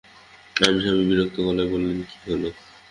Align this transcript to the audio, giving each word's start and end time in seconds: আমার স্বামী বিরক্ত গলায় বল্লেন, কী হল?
আমার 0.55 0.81
স্বামী 0.83 1.03
বিরক্ত 1.09 1.35
গলায় 1.45 1.69
বল্লেন, 1.71 1.99
কী 2.09 2.15
হল? 2.25 2.43